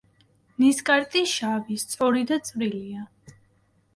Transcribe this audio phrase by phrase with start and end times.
[0.63, 3.05] ნისკარტი შავი, სწორი და წვრილია.